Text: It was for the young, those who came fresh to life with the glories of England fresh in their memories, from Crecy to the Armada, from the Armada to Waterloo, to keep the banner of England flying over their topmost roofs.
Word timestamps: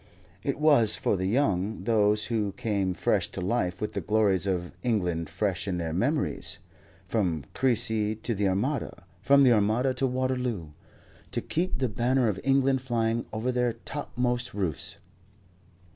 It 0.41 0.57
was 0.59 0.95
for 0.95 1.15
the 1.15 1.27
young, 1.27 1.83
those 1.83 2.25
who 2.25 2.53
came 2.53 2.95
fresh 2.95 3.27
to 3.33 3.39
life 3.39 3.79
with 3.79 3.93
the 3.93 4.01
glories 4.01 4.47
of 4.47 4.71
England 4.81 5.29
fresh 5.29 5.67
in 5.67 5.77
their 5.77 5.93
memories, 5.93 6.57
from 7.07 7.45
Crecy 7.53 8.15
to 8.15 8.33
the 8.33 8.47
Armada, 8.47 9.03
from 9.21 9.43
the 9.43 9.53
Armada 9.53 9.93
to 9.93 10.07
Waterloo, 10.07 10.71
to 11.31 11.41
keep 11.41 11.77
the 11.77 11.87
banner 11.87 12.27
of 12.27 12.39
England 12.43 12.81
flying 12.81 13.27
over 13.31 13.51
their 13.51 13.73
topmost 13.73 14.55
roofs. 14.55 14.95